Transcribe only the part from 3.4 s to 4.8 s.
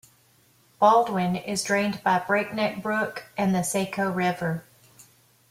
the Saco River.